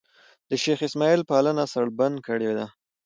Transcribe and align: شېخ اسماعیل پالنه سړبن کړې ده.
شېخ 0.63 0.79
اسماعیل 0.87 1.21
پالنه 1.29 1.63
سړبن 1.73 2.13
کړې 2.27 2.51
ده. 2.57 2.65